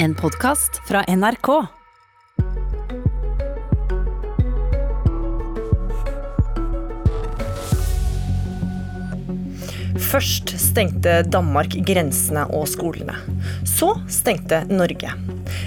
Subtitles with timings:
[0.00, 1.48] En podkast fra NRK.
[9.98, 13.18] Først stengte Danmark grensene og skolene.
[13.66, 15.10] Så stengte Norge.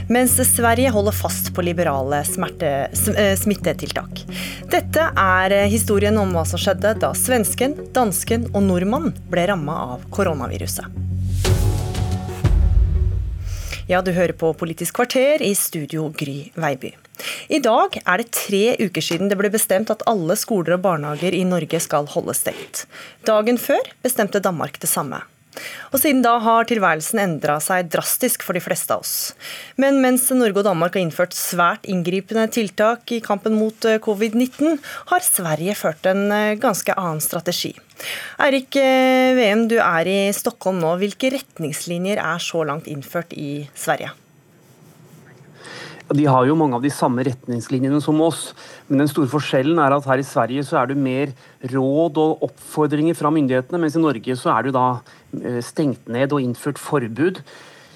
[0.08, 4.24] Mens Sverige holder fast på liberale smerte, eh, smittetiltak.
[4.72, 10.08] Dette er historien om hva som skjedde da svensken, dansken og nordmann ble ramma av
[10.10, 11.11] koronaviruset.
[13.92, 16.94] Ja, du hører på Politisk kvarter i studio Gry Veiby.
[17.52, 21.36] I dag er det tre uker siden det ble bestemt at alle skoler og barnehager
[21.36, 22.86] i Norge skal holde stengt.
[23.28, 25.20] Dagen før bestemte Danmark det samme.
[25.92, 29.34] Og Siden da har tilværelsen endra seg drastisk for de fleste av oss.
[29.82, 34.80] Men mens Norge og Danmark har innført svært inngripende tiltak i kampen mot eh, covid-19,
[35.12, 37.74] har Sverige ført en eh, ganske annen strategi.
[38.42, 40.96] Eirik eh, VM, du er i Stockholm nå.
[41.02, 44.16] Hvilke retningslinjer er så langt innført i Sverige?
[46.12, 48.52] De har jo mange av de samme retningslinjene som oss,
[48.90, 51.32] men den store forskjellen er at her i Sverige så er det mer
[51.72, 54.88] råd og oppfordringer fra myndighetene, mens i Norge så er det da
[55.40, 57.40] eh, stengt ned og innført forbud.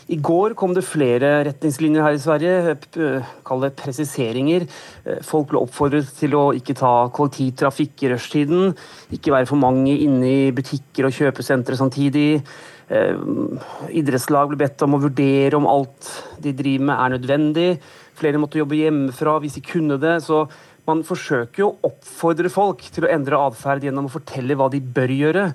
[0.06, 4.68] I går kom det flere retningslinjer her i Sverige, eh, kall det presiseringer.
[5.06, 8.76] Eh, folk ble oppfordret til å ikke ta kollektivtrafikk i rushtiden,
[9.12, 12.44] ikke være for mange inne i butikker og kjøpesentre samtidig.
[12.86, 16.06] Idrettslag ble bedt om å vurdere om alt
[16.40, 17.80] de driver med er nødvendig.
[18.14, 20.22] Flere måtte jobbe hjemmefra hvis de kunne det.
[20.22, 20.48] så
[20.86, 24.80] man forsøker jo å oppfordre folk til å endre atferd gjennom å fortelle hva de
[24.80, 25.46] bør gjøre.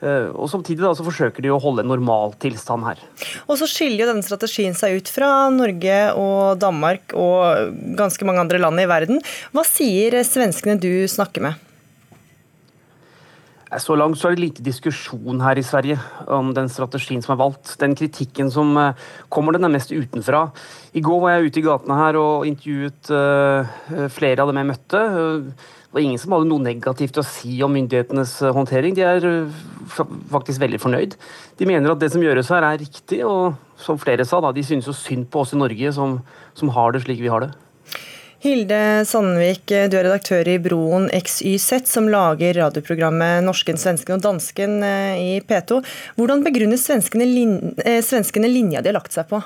[0.00, 3.00] Eh, og Samtidig da, så forsøker de å holde en normal tilstand her.
[3.46, 8.44] Og Så skiller jo denne strategien seg ut fra Norge og Danmark og ganske mange
[8.44, 9.22] andre land i verden.
[9.54, 11.67] Hva sier svenskene du snakker med?
[13.76, 15.98] Så langt så er det lite diskusjon her i Sverige
[16.32, 17.74] om den strategien som er valgt.
[17.80, 18.94] Den kritikken som eh,
[19.28, 20.46] kommer, den er mest utenfra.
[20.96, 24.68] I går var jeg ute i gatene her og intervjuet uh, flere av dem jeg
[24.70, 25.02] møtte.
[25.52, 28.96] Det var ingen som hadde noe negativt å si om myndighetenes håndtering.
[28.96, 29.28] De er
[30.32, 31.18] faktisk veldig fornøyd.
[31.60, 34.64] De mener at det som gjøres her er riktig, og som flere sa, da, de
[34.64, 36.18] synes jo synd på oss i Norge som,
[36.56, 37.52] som har det slik vi har det.
[38.38, 44.76] Hilde Sandvik, du er redaktør i Broen XYZ, som lager radioprogrammet Norsken, svensken og dansken
[44.86, 45.80] eh, i P2.
[46.14, 49.40] Hvordan begrunner svenskene, lin eh, svenskene linja de har lagt seg på?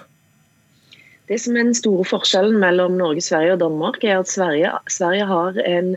[1.31, 5.31] Det som er den store forskjellen mellom Norge, Sverige og Danmark, er at Sverige, Sverige
[5.31, 5.95] har en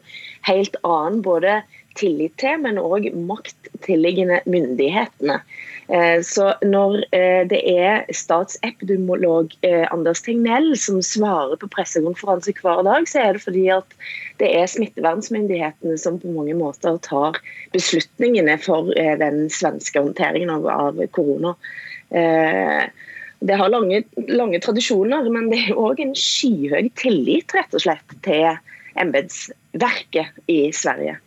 [0.48, 1.58] helt annen både
[2.00, 5.42] tillit til, men òg makt tilliggende myndighetene.
[5.88, 12.82] Eh, så når eh, det er statsepidemiolog eh, Anders Tegnell som svarer på pressekonferanse hver
[12.88, 13.98] dag, så er det fordi at
[14.42, 17.38] det er smittevernmyndighetene som på mange måter tar
[17.76, 21.54] beslutningene for den svenske håndteringen av korona.
[22.10, 28.18] Det har lange, lange tradisjoner, men det er òg en skyhøy tillit rett og slett
[28.26, 28.58] til
[29.00, 31.18] embetsverket i Sverige.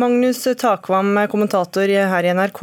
[0.00, 2.62] Magnus Takvam, kommentator her i NRK.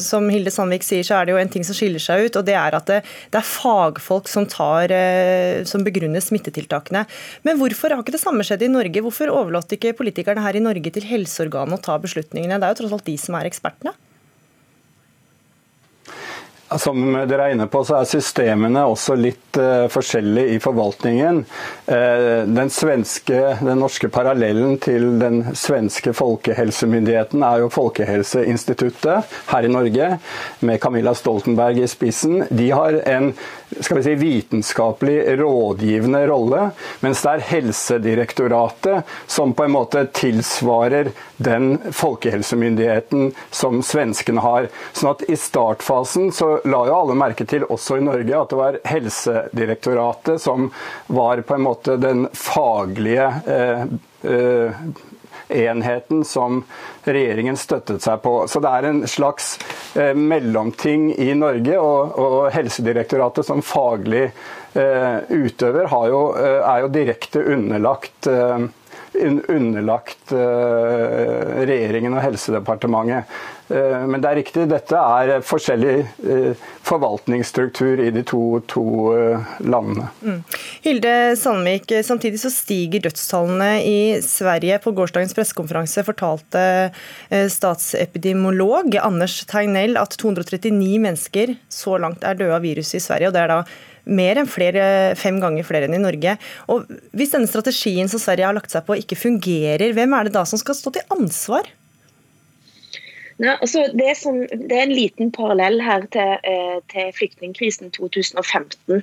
[0.00, 2.46] Som Hilde Sandvik sier, så er det jo en ting som skiller seg ut, og
[2.46, 3.00] det er at det,
[3.32, 7.04] det er fagfolk som, tar, eh, som begrunner smittetiltakene.
[7.46, 9.04] Men hvorfor har ikke det samme skjedd i Norge?
[9.04, 12.60] Hvorfor overlot ikke politikerne her i Norge til helseorganene å ta beslutningene?
[12.60, 13.96] Det er jo tross alt de som er ekspertene?
[16.80, 21.42] Som dere er inne på, så er systemene også litt uh, forskjellige i forvaltningen.
[21.88, 29.72] Uh, den, svenske, den norske parallellen til den svenske folkehelsemyndigheten er jo Folkehelseinstituttet her i
[29.72, 30.12] Norge,
[30.60, 32.46] med Camilla Stoltenberg i spissen.
[32.50, 33.32] De har en
[33.80, 41.12] skal vi si, vitenskapelig rådgivende rolle, mens det er Helsedirektoratet som på en måte tilsvarer
[41.42, 44.68] den folkehelsemyndigheten som svenskene har.
[44.92, 48.60] Sånn at I startfasen så la jo alle merke til, også i Norge, at det
[48.60, 50.70] var Helsedirektoratet som
[51.06, 53.88] var på en måte den faglige eh,
[54.28, 54.84] eh,
[55.54, 56.62] enheten som
[57.04, 58.34] regjeringen støttet seg på.
[58.48, 59.54] Så det er en slags
[59.98, 66.94] eh, mellomting i Norge, og, og, Helsedirektoratet som faglig eh, utøver jo, eh, er jo
[66.94, 68.32] direkte underlagt
[69.12, 73.28] underlagt regjeringen og Helsedepartementet.
[73.72, 75.94] Uh, men det er riktig, dette er forskjellig
[76.26, 78.84] uh, forvaltningsstruktur i de to, to
[79.64, 80.08] landene.
[80.20, 80.40] Mm.
[80.84, 84.80] Hilde Sandvik, samtidig så stiger dødstallene i Sverige.
[84.82, 86.64] På gårsdagens pressekonferanse fortalte
[87.30, 93.30] statsepidemiolog Anders Tegnell at 239 mennesker så langt er døde av viruset i Sverige.
[93.30, 93.62] og det er da
[94.04, 94.84] mer enn flere,
[95.18, 96.36] fem ganger flere enn i Norge.
[96.72, 100.36] Og Hvis denne strategien som Sverige har lagt seg på ikke fungerer, hvem er det
[100.36, 101.70] da som skal stå til ansvar?
[103.42, 109.02] Nei, altså det, som, det, er en liten parallell her til, eh, til flyktningkrisen 2015.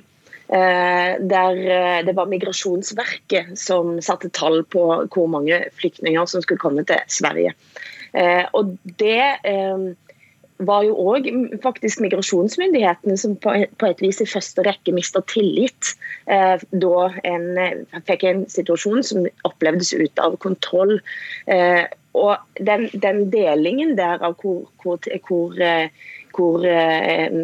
[0.50, 1.58] Der
[2.02, 4.80] det var Migrasjonsverket som satte tall på
[5.14, 7.52] hvor mange flyktninger som skulle komme til Sverige.
[8.58, 9.28] Og det
[10.66, 11.28] var jo òg
[11.62, 15.94] faktisk migrasjonsmyndighetene som på et vis i første rekke mista tillit
[16.26, 20.98] eh, da en eh, fikk en situasjon som opplevdes ute av kontroll.
[21.46, 21.86] Eh,
[22.18, 24.98] og den, den, delingen der av hvor, hvor,
[25.28, 25.88] hvor, eh,
[26.36, 27.36] hvor eh,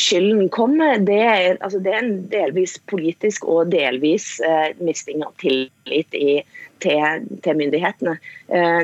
[0.00, 5.34] skylden kommer, det er, altså det er, en delvis politisk og delvis eh, misting av
[5.42, 6.38] tillit i,
[6.84, 8.16] til, til, myndighetene.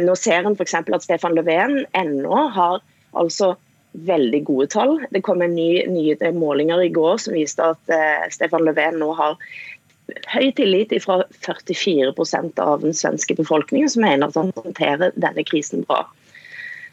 [0.04, 0.74] nå ser en f.eks.
[0.82, 2.80] at Stefan Löfven ennå har
[3.18, 3.54] altså
[3.92, 4.94] veldig gode tall.
[5.10, 9.10] Det kom en ny, nye målinger i går som viste at eh, Stefan Löfven nå
[9.18, 9.38] har
[10.30, 15.84] høy tillit fra 44% av den svenske befolkningen, som mener at han håndterer denne krisen
[15.86, 16.04] bra.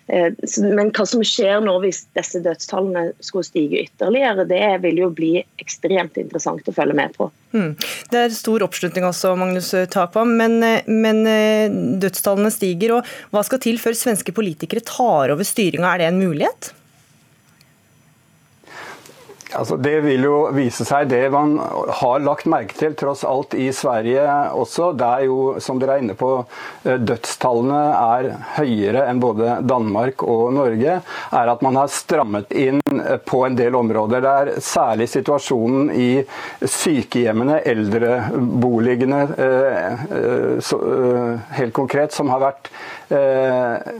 [0.07, 0.31] Eh,
[0.63, 5.33] men hva som skjer nå hvis disse dødstallene skulle stige ytterligere, det vil jo bli
[5.59, 7.29] ekstremt interessant å følge med på.
[7.55, 7.73] Mm.
[8.11, 11.69] Det er stor oppslutning også, Magnus Takvam, men, eh, men, eh,
[11.99, 12.97] dødstallene stiger.
[12.97, 16.71] og Hva skal til før svenske politikere tar over styringa, er det en mulighet?
[19.55, 21.53] Altså, det vil jo vise seg det man
[22.01, 24.25] har lagt merke til, tross alt i Sverige
[24.59, 24.89] også.
[24.99, 26.31] Det er jo, som dere er inne på,
[26.83, 28.27] eh, dødstallene er
[28.57, 30.97] høyere enn både Danmark og Norge.
[31.31, 34.25] Er at man har strammet inn eh, på en del områder.
[34.25, 36.09] Det er særlig situasjonen i
[36.67, 40.05] sykehjemmene, eldreboligene eh,
[41.61, 42.71] helt konkret, som har vært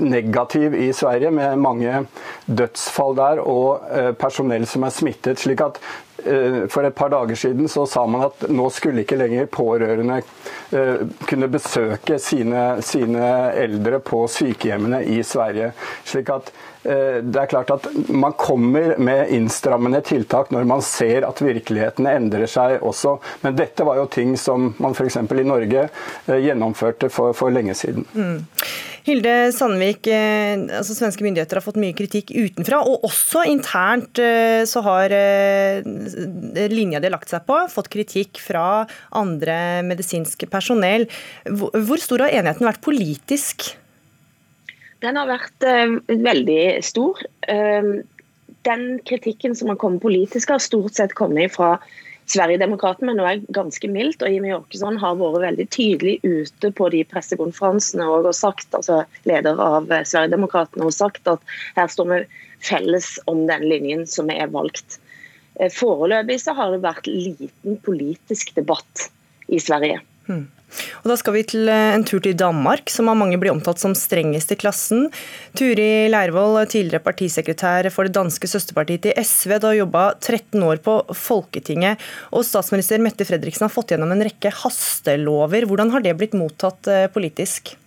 [0.04, 2.02] negativ i Sverige, med mange
[2.44, 3.86] dødsfall der og
[4.20, 5.80] personell som er smittet slik at
[6.26, 10.22] eh, for et par dager siden så sa man at nå skulle ikke lenger pårørende
[10.76, 15.74] eh, kunne besøke sine, sine eldre på sykehjemmene i Sverige.
[16.08, 16.52] Slik at
[16.88, 22.48] det er klart at Man kommer med innstrammende tiltak når man ser at virkeligheten endrer
[22.50, 23.18] seg også.
[23.44, 25.20] Men dette var jo ting som man f.eks.
[25.20, 25.88] i Norge
[26.28, 28.08] gjennomførte for, for lenge siden.
[28.16, 28.46] Mm.
[29.08, 34.66] Hilde Sandvik, eh, altså svenske myndigheter har fått mye kritikk utenfra, og også internt eh,
[34.68, 35.80] så har eh,
[36.74, 38.84] linja de har lagt seg på, fått kritikk fra
[39.16, 39.58] andre
[39.88, 41.08] medisinske personell.
[41.48, 43.70] Hvor stor har enigheten vært politisk?
[45.06, 45.66] Den har vært
[46.10, 47.20] veldig stor.
[48.66, 51.76] Den kritikken som har kommet politisk, har stort sett kommet fra
[52.28, 54.24] Sverigedemokraterna, men nå er ganske mildt.
[54.24, 59.62] og Jimmy Åkesson har vært veldig tydelig ute på de pressekonferansene og sagt, altså leder
[59.64, 62.20] av Sverigedemokraterna har sagt at her står vi
[62.68, 65.00] felles om den linjen som er valgt.
[65.56, 69.08] Eh, foreløpig så har det vært liten politisk debatt
[69.48, 70.02] i Sverige.
[70.28, 70.50] Hmm.
[71.02, 73.82] Og Da skal vi til eh, en tur til Danmark, som av mange blir omtalt
[73.82, 75.08] som strengest i klassen.
[75.58, 79.58] Turi Leirvoll, tidligere partisekretær for det danske søsterpartiet til SV.
[79.64, 84.52] da jobba 13 år på Folketinget, og statsminister Mette Fredriksen har fått gjennom en rekke
[84.64, 85.68] hastelover.
[85.70, 87.78] Hvordan har det blitt mottatt eh, politisk?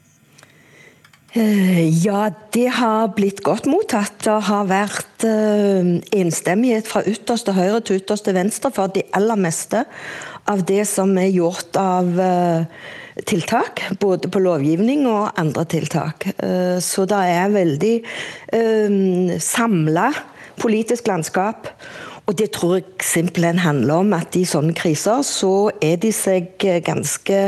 [1.32, 4.16] Eh, ja, det har blitt godt mottatt.
[4.24, 9.84] Det har vært enstemmighet fra ytterste høyre til ytterste venstre for de aller meste
[10.50, 12.64] av det som er gjort av eh,
[13.28, 13.82] tiltak.
[14.00, 16.28] Både på lovgivning og andre tiltak.
[16.36, 17.96] Eh, så det er veldig
[18.56, 20.10] eh, samla
[20.60, 21.70] politisk landskap.
[22.28, 26.52] Og det tror jeg simpelthen handler om at i sånne kriser så er de seg
[26.86, 27.40] ganske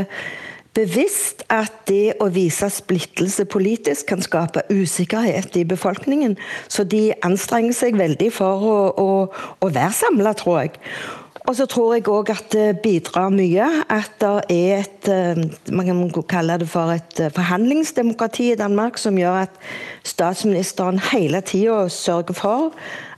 [0.77, 6.39] bevisst at det å vise splittelse politisk kan skape usikkerhet i befolkningen.
[6.69, 9.11] Så de anstrenger seg veldig for å, å,
[9.61, 10.79] å være samla, tror jeg.
[11.43, 15.41] Og så tror jeg òg at det bidrar mye at det er et eh,
[15.75, 19.57] man kan kalle det for et eh, forhandlingsdemokrati i Danmark, som gjør at
[20.07, 22.71] statsministeren hele tida sørger for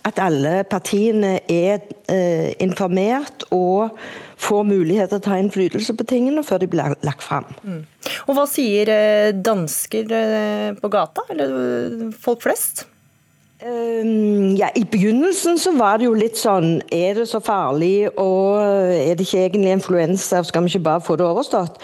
[0.05, 3.97] at alle partiene er eh, informert og
[4.45, 7.47] får mulighet til å ta innflytelse på tingene før de blir lagt fram.
[7.65, 7.85] Mm.
[8.29, 8.91] Og Hva sier
[9.41, 10.11] dansker
[10.81, 12.85] på gata, eller folk flest?
[13.65, 18.59] Um, ja, I begynnelsen så var det jo litt sånn Er det så farlig, og
[18.61, 21.79] er det ikke egentlig influensa, skal vi ikke bare få det overstått?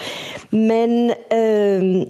[0.50, 2.02] Men um,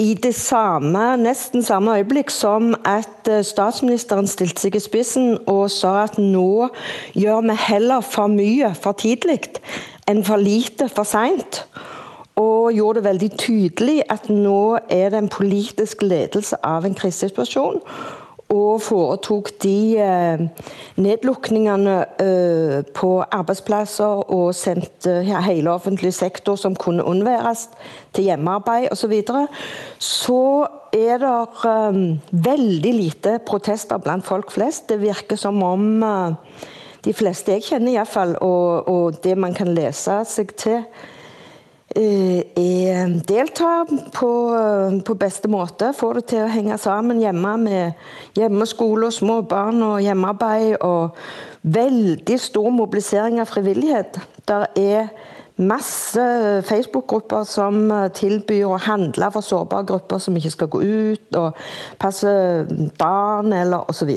[0.00, 5.66] i det samme, nesten samme øyeblikk som at eh, statsministeren stilte seg i spissen og
[5.74, 6.70] sa at nå
[7.12, 9.58] gjør vi heller for mye for tidlig
[10.08, 11.64] enn for lite for seint.
[12.40, 17.82] Og gjorde det veldig tydelig at nå er det en politisk ledelse av en krisesituasjon
[18.50, 20.42] og foretok de eh,
[21.00, 27.68] nedlukningene eh, på arbeidsplasser og sendte hele offentlig sektor som kunne unnværes,
[28.12, 29.46] til hjemmearbeid osv., så,
[30.02, 30.42] så
[30.90, 31.74] er det
[32.48, 34.88] veldig lite protester blant folk flest.
[34.90, 36.02] Det virker som om
[37.04, 41.16] de fleste jeg kjenner iallfall, og, og det man kan lese seg til, eh,
[41.94, 44.30] delta på,
[45.06, 45.92] på beste måte.
[45.96, 50.76] Få det til å henge sammen hjemme med hjemmeskole og små barn og hjemmearbeid.
[50.86, 51.16] Og
[51.62, 54.20] veldig stor mobilisering av frivillighet.
[54.48, 55.10] Der er
[55.60, 56.22] masse
[56.64, 61.58] Facebook-grupper som tilbyr å handle for sårbare grupper som ikke skal gå ut, og
[62.00, 62.30] passe
[62.98, 64.14] barn eller osv.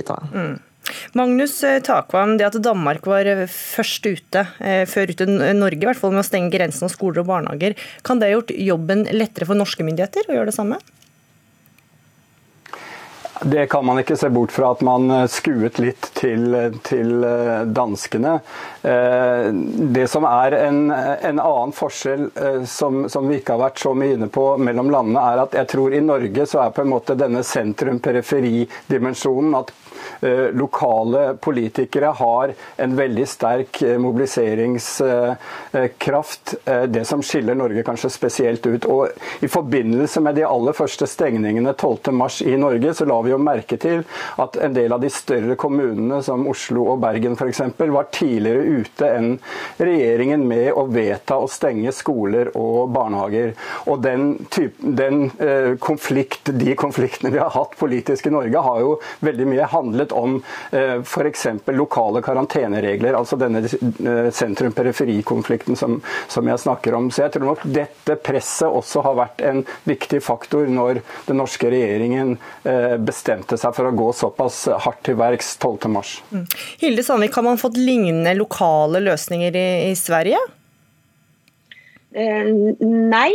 [1.14, 5.90] Magnus eh, Takvam, det at Danmark var eh, først ute, eh, før ute Norge i
[5.90, 9.06] hvert fall, med å stenge grensen av skoler og barnehager, kan det ha gjort jobben
[9.14, 10.82] lettere for norske myndigheter å gjøre det samme?
[13.44, 16.54] Det kan man ikke se bort fra at man skuet litt til,
[16.88, 17.26] til
[17.76, 18.38] danskene.
[18.84, 22.26] Det som er en, en annen forskjell
[22.68, 25.68] som, som, vi ikke har vært så mye inne på mellom landene, er at jeg
[25.72, 29.72] tror i Norge så er på en måte denne sentrum-periferi-dimensjonen at
[30.20, 36.56] Eh, lokale politikere har en veldig sterk eh, mobiliseringskraft.
[36.66, 38.86] Eh, det som skiller Norge kanskje spesielt ut.
[38.86, 39.08] Og
[39.44, 43.78] I forbindelse med de aller første stengningene 12.3 i Norge, så la vi jo merke
[43.82, 44.04] til
[44.40, 47.62] at en del av de større kommunene, som Oslo og Bergen f.eks.,
[47.94, 48.73] var tidligere ute
[49.08, 49.38] enn
[49.78, 53.54] regjeringen med å vedta å stenge skoler og barnehager.
[53.90, 55.30] Og den, type, den
[55.84, 60.38] konflikt, De konfliktene vi har hatt politisk i Norge, har jo veldig mye handlet om
[60.72, 61.48] eh, f.eks.
[61.74, 67.10] lokale karanteneregler, altså denne eh, sentrum-periferi-konflikten som, som, jeg snakker om.
[67.12, 71.72] Så jeg tror nok dette presset også har vært en viktig faktor når den norske
[71.72, 72.36] regjeringen
[72.68, 76.04] eh, bestemte seg for å gå såpass hardt til verks 12.3.
[76.34, 76.46] Mm.
[76.84, 78.63] Hilde Sandvik, har man fått lignende lokale
[79.04, 80.42] løsninger i, i Sverige?
[82.14, 83.32] nei,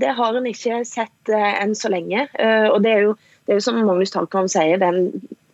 [0.00, 2.22] det har en ikke sett enn så lenge.
[2.72, 3.10] og det er jo,
[3.44, 5.10] det er jo som Magnus Takvam sier, den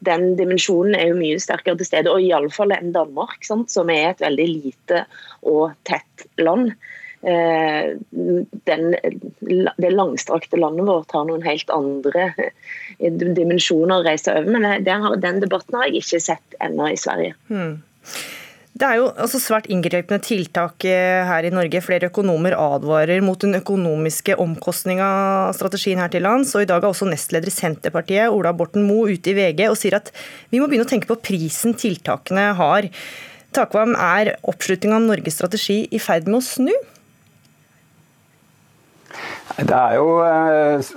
[0.07, 2.13] den dimensjonen er jo mye sterkere til stede.
[2.13, 5.05] Og iallfall enn Danmark, sant, som er et veldig lite
[5.47, 6.73] og tett land.
[7.27, 7.97] Eh,
[8.71, 8.85] den,
[9.83, 12.31] det langstrakte landet vårt har noen helt andre
[12.99, 14.51] dimensjoner å reise over.
[14.55, 17.35] Men den debatten har jeg ikke sett ennå i Sverige.
[17.51, 17.79] Hmm.
[18.79, 21.81] Det er jo altså svært inngripende tiltak eh, her i Norge.
[21.83, 25.09] Flere økonomer advarer mot den økonomiske omkostninga
[25.49, 26.53] av strategien her til lands.
[26.55, 29.75] Og I dag er også nestleder i Senterpartiet, Ola Borten Moe, ute i VG og
[29.81, 30.13] sier at
[30.53, 32.87] vi må begynne å tenke på prisen tiltakene har.
[33.57, 36.75] Takvam, er oppslutninga om Norges strategi i ferd med å snu?
[39.57, 40.91] Det er jo eh,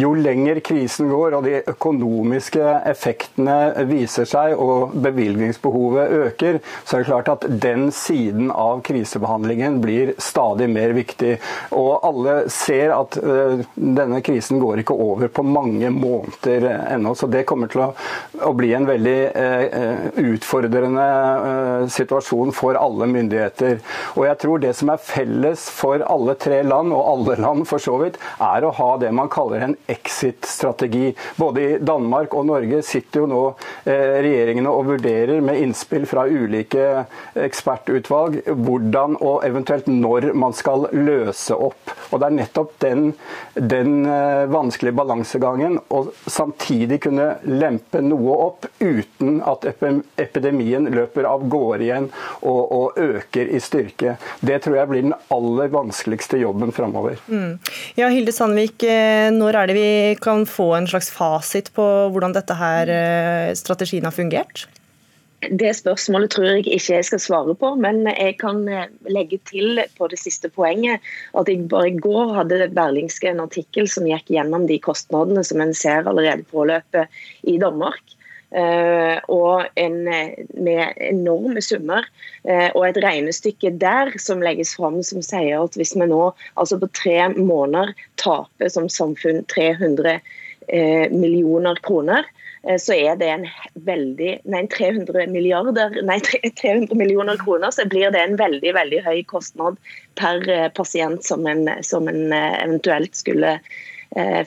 [0.00, 7.02] Jo lenger krisen går og de økonomiske effektene viser seg og bevilgningsbehovet øker, så er
[7.02, 11.36] det klart at den siden av krisebehandlingen blir stadig mer viktig.
[11.76, 17.14] Og alle ser at eh, denne krisen går ikke over på mange måneder ennå.
[17.16, 21.06] Så det kommer til å bli en veldig eh, utfordrende
[21.92, 23.80] situasjon for alle myndigheter.
[24.16, 27.75] Og jeg tror det som er felles for alle tre land, og alle land for
[27.82, 31.12] så vidt, er å ha det man kaller en exit-strategi.
[31.40, 33.42] Både i Danmark og Norge sitter jo nå
[33.84, 37.06] eh, regjeringene og vurderer med innspill fra ulike
[37.46, 41.94] ekspertutvalg hvordan og eventuelt når man skal løse opp.
[42.10, 43.06] Og Det er nettopp den,
[43.54, 51.46] den eh, vanskelige balansegangen å samtidig kunne lempe noe opp uten at epidemien løper av
[51.50, 52.08] gårde igjen
[52.42, 54.16] og, og øker i styrke.
[54.40, 57.20] Det tror jeg blir den aller vanskeligste jobben framover.
[57.28, 57.58] Mm.
[57.96, 59.90] Ja, Hilde Sandvik, eh, når er det vi
[60.22, 64.66] kan få en slags fasit på hvordan dette her eh, strategien har fungert?
[65.46, 69.82] Det spørsmålet tror jeg ikke jeg skal svare på, men jeg kan eh, legge til
[69.98, 71.04] på det siste poenget
[71.36, 75.60] at jeg bare i går hadde Berlingske en artikkel som gikk gjennom de kostnadene som
[75.62, 77.06] en ser allerede påløpe
[77.44, 78.15] i Danmark.
[78.54, 82.06] Uh, og en, med enorme summer.
[82.46, 86.78] Uh, og et regnestykke der som legges fram som sier at hvis vi nå altså
[86.78, 87.90] på tre måneder
[88.22, 90.20] taper som samfunn 300 uh,
[90.68, 92.26] eh, millioner kroner,
[92.82, 93.44] så er det en
[93.86, 99.20] veldig Nei, 300 milliarder Nei, 300 millioner kroner, så blir det en veldig veldig høy
[99.30, 99.78] kostnad
[100.18, 100.42] per
[100.74, 103.86] pasient som en, som en eventuelt skulle eh,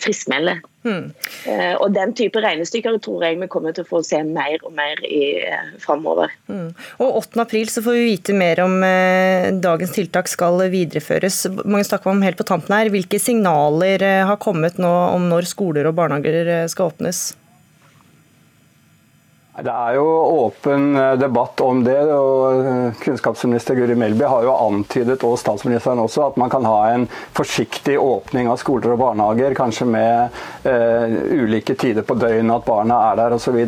[0.01, 0.59] friskmelde.
[0.79, 1.09] Hmm.
[1.43, 4.71] Eh, og Den type regnestykker tror jeg vi kommer til å få se mer og
[4.77, 6.31] mer i eh, framover.
[6.47, 6.69] Hmm.
[7.03, 7.41] Og 8.
[7.43, 11.43] april så får vi vite mer om eh, dagens tiltak skal videreføres.
[11.65, 12.91] Mange snakker om helt på tampen her.
[12.93, 17.27] Hvilke signaler eh, har kommet nå om når skoler og barnehager eh, skal åpnes?
[19.59, 20.05] Det er jo
[20.45, 21.97] åpen eh, debatt om det.
[22.13, 26.77] og eh, Kunnskapsminister Guri Melby har jo antydet, og statsministeren også, at man kan ha
[26.93, 29.57] en forsiktig åpning av skoler og barnehager.
[29.59, 33.59] Kanskje med eh, ulike tider på døgnet, at barna er der osv.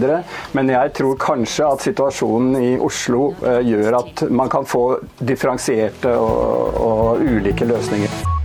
[0.56, 4.86] Men jeg tror kanskje at situasjonen i Oslo eh, gjør at man kan få
[5.20, 8.41] differensierte og, og ulike løsninger.